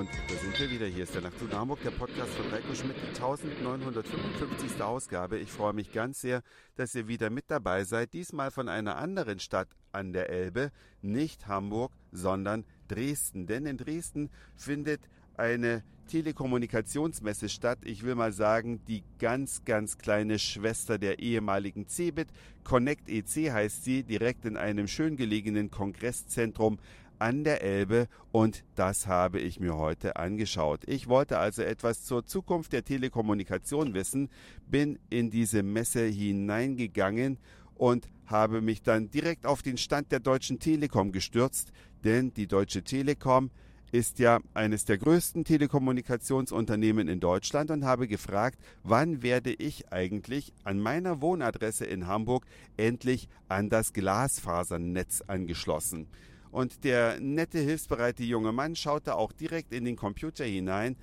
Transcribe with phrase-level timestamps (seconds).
[0.00, 0.86] Und da sind wir wieder.
[0.86, 4.80] Hier ist der Nacht Hamburg, der Podcast von Reiko Schmidt, die 1955.
[4.80, 5.36] Ausgabe.
[5.36, 6.42] Ich freue mich ganz sehr,
[6.76, 8.14] dass ihr wieder mit dabei seid.
[8.14, 10.72] Diesmal von einer anderen Stadt an der Elbe.
[11.02, 13.46] Nicht Hamburg, sondern Dresden.
[13.46, 15.02] Denn in Dresden findet
[15.36, 17.80] eine Telekommunikationsmesse statt.
[17.84, 22.28] Ich will mal sagen, die ganz, ganz kleine Schwester der ehemaligen CeBIT.
[22.64, 26.78] Connect EC heißt sie, direkt in einem schön gelegenen Kongresszentrum
[27.20, 30.80] an der Elbe und das habe ich mir heute angeschaut.
[30.86, 34.30] Ich wollte also etwas zur Zukunft der Telekommunikation wissen,
[34.66, 37.38] bin in diese Messe hineingegangen
[37.74, 41.72] und habe mich dann direkt auf den Stand der Deutschen Telekom gestürzt,
[42.04, 43.50] denn die Deutsche Telekom
[43.92, 50.52] ist ja eines der größten Telekommunikationsunternehmen in Deutschland und habe gefragt, wann werde ich eigentlich
[50.64, 52.46] an meiner Wohnadresse in Hamburg
[52.76, 56.06] endlich an das Glasfasernetz angeschlossen.
[56.50, 60.96] Und der nette, hilfsbereite junge Mann schaute auch direkt in den Computer hinein,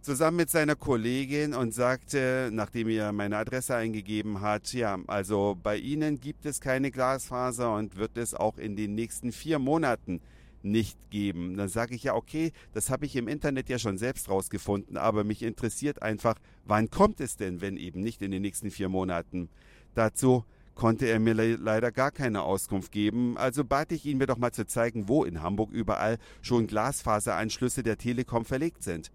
[0.00, 5.76] zusammen mit seiner Kollegin und sagte, nachdem er meine Adresse eingegeben hat, ja, also bei
[5.76, 10.20] Ihnen gibt es keine Glasfaser und wird es auch in den nächsten vier Monaten
[10.62, 11.56] nicht geben.
[11.56, 15.24] Dann sage ich ja, okay, das habe ich im Internet ja schon selbst rausgefunden, aber
[15.24, 19.48] mich interessiert einfach, wann kommt es denn, wenn eben nicht in den nächsten vier Monaten?
[19.94, 20.44] Dazu
[20.78, 24.38] konnte er mir le leider gar keine Auskunft geben, also bat ich ihn mir doch
[24.38, 29.10] mal zu zeigen, wo in Hamburg überall schon Glasfaseranschlüsse der Telekom verlegt sind.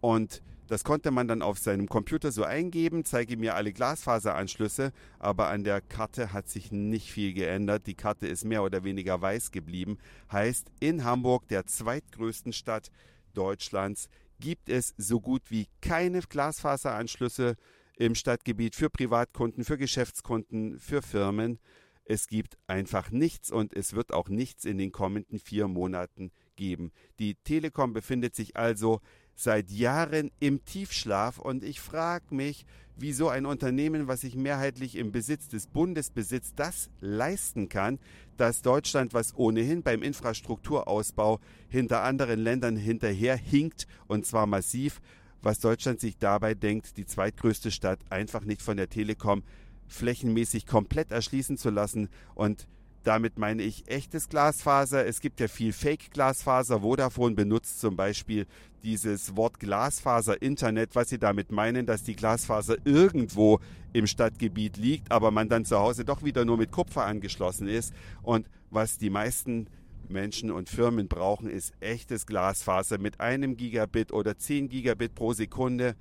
[0.00, 5.48] Und das konnte man dann auf seinem Computer so eingeben, zeige mir alle Glasfaseranschlüsse, aber
[5.48, 7.86] an der Karte hat sich nicht viel geändert.
[7.86, 9.98] Die Karte ist mehr oder weniger weiß geblieben.
[10.32, 12.90] Heißt, in Hamburg, der zweitgrößten Stadt
[13.34, 14.08] Deutschlands,
[14.40, 17.56] gibt es so gut wie keine Glasfaseranschlüsse
[17.96, 21.58] im Stadtgebiet für Privatkunden, für Geschäftskunden, für Firmen.
[22.04, 26.92] Es gibt einfach nichts und es wird auch nichts in den kommenden vier Monaten geben.
[27.18, 29.00] Die Telekom befindet sich also
[29.34, 32.66] seit Jahren im Tiefschlaf und ich frage mich,
[32.96, 37.98] wie so ein Unternehmen, was sich mehrheitlich im Besitz des Bundes besitzt, das leisten kann,
[38.36, 45.00] dass Deutschland, was ohnehin beim Infrastrukturausbau hinter anderen Ländern hinterher hinkt und zwar massiv,
[45.44, 49.42] was Deutschland sich dabei denkt, die zweitgrößte Stadt einfach nicht von der Telekom
[49.86, 52.08] flächenmäßig komplett erschließen zu lassen.
[52.34, 52.66] Und
[53.02, 55.06] damit meine ich echtes Glasfaser.
[55.06, 56.80] Es gibt ja viel Fake-Glasfaser.
[56.80, 58.46] Vodafone benutzt zum Beispiel
[58.82, 63.60] dieses Wort Glasfaser-Internet, was sie damit meinen, dass die Glasfaser irgendwo
[63.92, 67.92] im Stadtgebiet liegt, aber man dann zu Hause doch wieder nur mit Kupfer angeschlossen ist.
[68.22, 69.68] Und was die meisten
[70.08, 75.96] Menschen und Firmen brauchen, ist echtes Glasfaser mit einem Gigabit oder 10 Gigabit pro Sekunde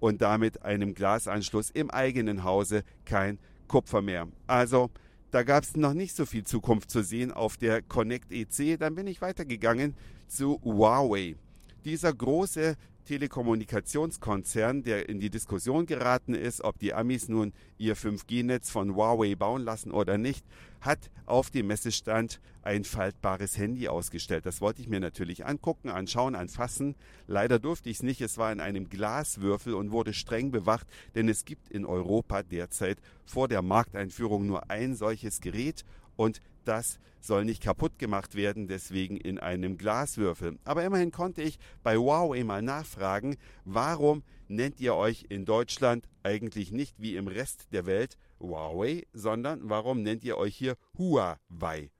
[0.00, 4.28] und damit einem Glasanschluss im eigenen Hause kein Kupfer mehr.
[4.46, 4.90] Also
[5.30, 8.78] da gab es noch nicht so viel Zukunft zu sehen auf der Connect EC.
[8.78, 9.94] Dann bin ich weitergegangen
[10.26, 11.36] zu Huawei.
[11.84, 12.76] Dieser große
[13.08, 19.34] Telekommunikationskonzern, der in die Diskussion geraten ist, ob die Amis nun ihr 5G-Netz von Huawei
[19.34, 20.44] bauen lassen oder nicht,
[20.82, 24.44] hat auf dem Messestand ein faltbares Handy ausgestellt.
[24.44, 26.96] Das wollte ich mir natürlich angucken, anschauen, anfassen.
[27.26, 28.20] Leider durfte ich es nicht.
[28.20, 32.98] Es war in einem Glaswürfel und wurde streng bewacht, denn es gibt in Europa derzeit
[33.24, 35.84] vor der Markteinführung nur ein solches Gerät
[36.16, 40.58] und das soll nicht kaputt gemacht werden, deswegen in einem Glaswürfel.
[40.64, 46.70] Aber immerhin konnte ich bei Huawei mal nachfragen, warum nennt ihr euch in Deutschland eigentlich
[46.70, 51.90] nicht wie im Rest der Welt Huawei, sondern warum nennt ihr euch hier Huawei?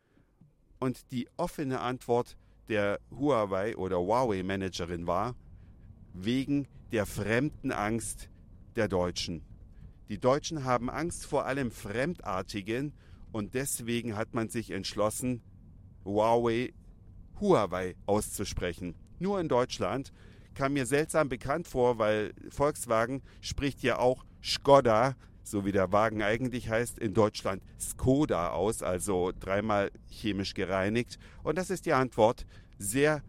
[0.79, 2.37] Und die offene Antwort
[2.69, 5.35] der Huawei oder Huawei Managerin war,
[6.13, 8.29] wegen der fremden Angst
[8.77, 9.43] der Deutschen.
[10.09, 12.93] Die Deutschen haben Angst vor allem Fremdartigen
[13.33, 15.43] und deswegen hat man sich entschlossen,
[16.05, 16.73] Huawei
[17.41, 18.95] Huawei auszusprechen.
[19.19, 20.13] Nur in Deutschland
[20.55, 26.23] kam mir seltsam bekannt vor, weil Volkswagen spricht ja auch Skoda, so wie der Wagen
[26.23, 31.19] eigentlich heißt, in Deutschland Skoda aus, also dreimal chemisch gereinigt.
[31.43, 32.45] Und das ist die Antwort.
[32.79, 33.23] Sehr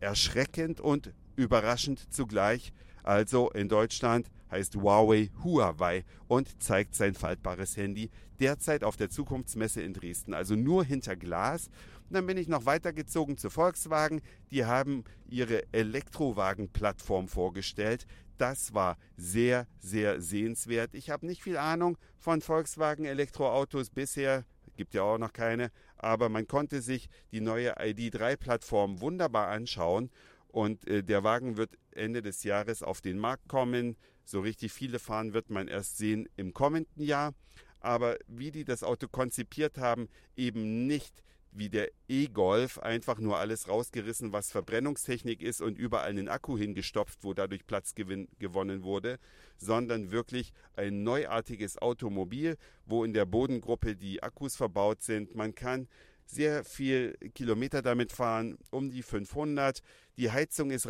[0.00, 2.72] erschreckend und überraschend zugleich.
[3.02, 8.10] Also in Deutschland heißt Huawei Huawei und zeigt sein faltbares Handy
[8.40, 11.68] derzeit auf der Zukunftsmesse in Dresden, also nur hinter Glas.
[12.08, 14.22] Und dann bin ich noch weitergezogen zu Volkswagen.
[14.50, 18.06] Die haben ihre Elektrowagen-Plattform vorgestellt.
[18.38, 20.94] Das war sehr, sehr sehenswert.
[20.94, 24.44] Ich habe nicht viel Ahnung von Volkswagen Elektroautos bisher,
[24.76, 30.10] gibt ja auch noch keine, aber man konnte sich die neue ID3-Plattform wunderbar anschauen
[30.48, 33.96] und äh, der Wagen wird Ende des Jahres auf den Markt kommen.
[34.26, 37.32] So richtig viele fahren wird man erst sehen im kommenden Jahr.
[37.80, 43.68] Aber wie die das Auto konzipiert haben, eben nicht wie der E-Golf einfach nur alles
[43.68, 49.18] rausgerissen, was Verbrennungstechnik ist und überall einen Akku hingestopft, wo dadurch Platz gewonnen wurde,
[49.56, 55.34] sondern wirklich ein neuartiges Automobil, wo in der Bodengruppe die Akkus verbaut sind.
[55.34, 55.88] Man kann
[56.26, 59.80] sehr viel Kilometer damit fahren, um die 500.
[60.18, 60.88] Die Heizung ist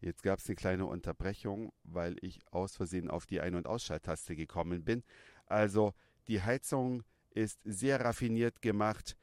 [0.00, 4.36] Jetzt gab es eine kleine Unterbrechung, weil ich aus Versehen auf die Ein- und Ausschalttaste
[4.36, 5.02] gekommen bin.
[5.46, 5.94] Also
[6.28, 9.16] die Heizung ist sehr raffiniert gemacht,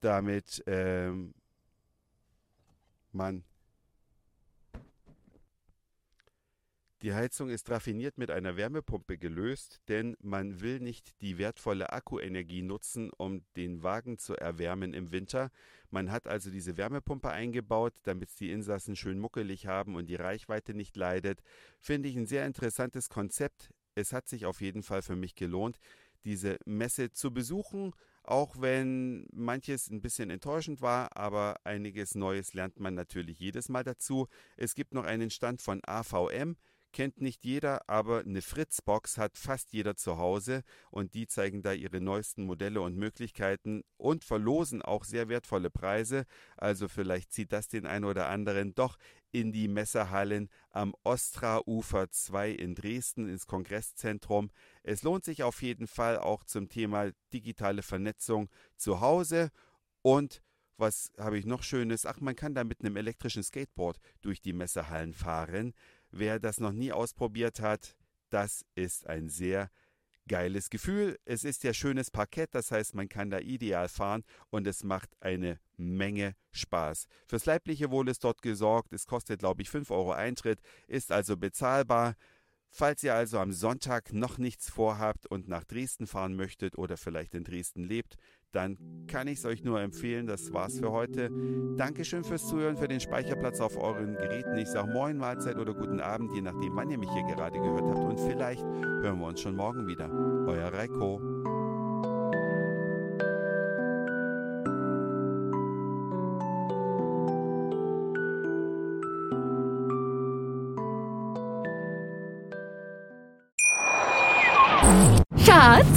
[0.00, 1.34] damit ähm,
[3.12, 3.44] man
[7.02, 12.62] Die Heizung ist raffiniert mit einer Wärmepumpe gelöst, denn man will nicht die wertvolle Akkuenergie
[12.62, 15.52] nutzen, um den Wagen zu erwärmen im Winter.
[15.90, 20.74] Man hat also diese Wärmepumpe eingebaut, damit die Insassen schön muckelig haben und die Reichweite
[20.74, 21.40] nicht leidet.
[21.78, 23.70] Finde ich ein sehr interessantes Konzept.
[23.94, 25.78] Es hat sich auf jeden Fall für mich gelohnt,
[26.24, 27.92] diese Messe zu besuchen,
[28.24, 33.84] auch wenn manches ein bisschen enttäuschend war, aber einiges Neues lernt man natürlich jedes Mal
[33.84, 34.26] dazu.
[34.56, 36.56] Es gibt noch einen Stand von AVM
[36.92, 41.72] kennt nicht jeder, aber eine Fritzbox hat fast jeder zu Hause und die zeigen da
[41.72, 46.24] ihre neuesten Modelle und Möglichkeiten und verlosen auch sehr wertvolle Preise.
[46.56, 48.98] Also vielleicht zieht das den einen oder anderen doch
[49.30, 54.50] in die Messerhallen am Ostra-Ufer 2 in Dresden ins Kongresszentrum.
[54.82, 59.50] Es lohnt sich auf jeden Fall auch zum Thema digitale Vernetzung zu Hause
[60.02, 60.42] und
[60.78, 62.06] was habe ich noch Schönes?
[62.06, 65.74] Ach, man kann da mit einem elektrischen Skateboard durch die Messehallen fahren.
[66.10, 67.96] Wer das noch nie ausprobiert hat,
[68.30, 69.70] das ist ein sehr
[70.28, 71.18] geiles Gefühl.
[71.24, 75.10] Es ist ja schönes Parkett, das heißt, man kann da ideal fahren und es macht
[75.20, 77.06] eine Menge Spaß.
[77.26, 78.92] Fürs leibliche Wohl ist dort gesorgt.
[78.92, 82.14] Es kostet, glaube ich, 5 Euro Eintritt, ist also bezahlbar.
[82.70, 87.34] Falls ihr also am Sonntag noch nichts vorhabt und nach Dresden fahren möchtet oder vielleicht
[87.34, 88.16] in Dresden lebt,
[88.52, 90.26] dann kann ich es euch nur empfehlen.
[90.26, 91.30] Das war's für heute.
[91.76, 94.56] Dankeschön fürs Zuhören, für den Speicherplatz auf euren Geräten.
[94.58, 97.82] Ich sage Moin, Mahlzeit oder guten Abend, je nachdem, wann ihr mich hier gerade gehört
[97.82, 97.98] habt.
[97.98, 100.10] Und vielleicht hören wir uns schon morgen wieder.
[100.46, 101.37] Euer Reiko.